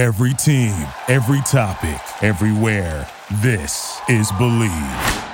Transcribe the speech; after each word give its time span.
Every 0.00 0.32
team, 0.32 0.88
every 1.08 1.42
topic, 1.42 2.00
everywhere. 2.22 3.06
This 3.42 4.00
is 4.08 4.32
Bleav. 4.32 5.26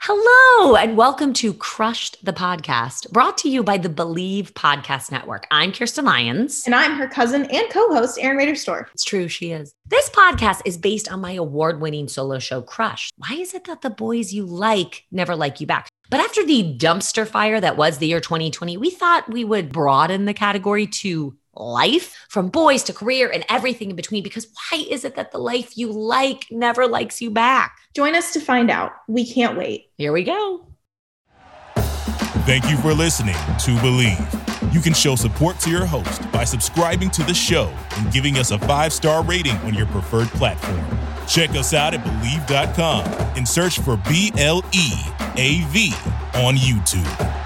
Hello, 0.00 0.74
and 0.74 0.96
welcome 0.96 1.34
to 1.34 1.52
Crushed 1.52 2.24
the 2.24 2.32
Podcast, 2.32 3.10
brought 3.10 3.36
to 3.36 3.50
you 3.50 3.62
by 3.62 3.76
the 3.76 3.90
Bleav 3.90 4.52
Podcast 4.52 5.12
Network. 5.12 5.46
I'm 5.50 5.70
Kirsten 5.70 6.06
Lyons. 6.06 6.62
And 6.64 6.74
I'm 6.74 6.92
her 6.92 7.08
cousin 7.08 7.44
and 7.52 7.68
co 7.68 7.94
host, 7.94 8.18
Erin 8.18 8.38
Rader 8.38 8.54
Store. 8.54 8.88
It's 8.94 9.04
true, 9.04 9.28
she 9.28 9.52
is. 9.52 9.70
This 9.86 10.08
podcast 10.08 10.62
is 10.64 10.78
based 10.78 11.12
on 11.12 11.20
my 11.20 11.32
award 11.32 11.82
winning 11.82 12.08
solo 12.08 12.38
show, 12.38 12.62
Crushed. 12.62 13.12
Why 13.18 13.36
is 13.36 13.52
it 13.52 13.64
that 13.64 13.82
the 13.82 13.90
boys 13.90 14.32
you 14.32 14.46
like 14.46 15.04
never 15.10 15.36
like 15.36 15.60
you 15.60 15.66
back? 15.66 15.90
But 16.08 16.20
after 16.20 16.42
the 16.42 16.74
dumpster 16.78 17.26
fire 17.26 17.60
that 17.60 17.76
was 17.76 17.98
the 17.98 18.06
year 18.06 18.20
2020, 18.20 18.78
we 18.78 18.88
thought 18.88 19.30
we 19.30 19.44
would 19.44 19.72
broaden 19.72 20.24
the 20.24 20.32
category 20.32 20.86
to 20.86 21.36
life 21.56 22.26
from 22.28 22.48
boys 22.48 22.82
to 22.84 22.92
career 22.92 23.30
and 23.30 23.44
everything 23.48 23.90
in 23.90 23.96
between 23.96 24.22
because 24.22 24.46
why 24.70 24.84
is 24.88 25.04
it 25.04 25.16
that 25.16 25.32
the 25.32 25.38
life 25.38 25.76
you 25.76 25.92
like 25.92 26.46
never 26.50 26.86
likes 26.86 27.20
you 27.20 27.30
back? 27.30 27.76
Join 27.94 28.14
us 28.14 28.32
to 28.32 28.40
find 28.40 28.70
out. 28.70 28.92
We 29.08 29.30
can't 29.30 29.56
wait. 29.56 29.90
Here 29.96 30.12
we 30.12 30.24
go. 30.24 30.66
Thank 32.46 32.70
you 32.70 32.76
for 32.76 32.94
listening 32.94 33.34
to 33.34 33.74
Bleav. 33.82 34.72
You 34.72 34.80
can 34.80 34.94
show 34.94 35.16
support 35.16 35.58
to 35.60 35.70
your 35.70 35.84
host 35.84 36.30
by 36.30 36.44
subscribing 36.44 37.10
to 37.10 37.22
the 37.24 37.34
show 37.34 37.74
and 37.96 38.12
giving 38.12 38.36
us 38.36 38.50
a 38.50 38.58
five 38.58 38.92
star 38.92 39.24
rating 39.24 39.56
on 39.58 39.74
your 39.74 39.86
preferred 39.86 40.28
platform. 40.28 40.84
Check 41.26 41.50
us 41.50 41.74
out 41.74 41.94
at 41.94 42.04
Bleav.com 42.04 43.04
and 43.36 43.48
search 43.48 43.80
for 43.80 43.96
B 44.08 44.32
L 44.38 44.62
E 44.72 44.92
A 45.36 45.64
V 45.70 45.92
on 46.34 46.54
YouTube. 46.54 47.45